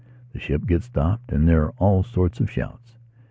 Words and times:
The 0.33 0.39
ship 0.39 0.65
gets 0.65 0.85
stopped 0.87 1.31
and 1.31 1.47
there 1.47 1.61
are 1.61 1.73
all 1.77 2.01
sorts 2.01 2.39
of 2.39 2.49
shouts. 2.49 2.97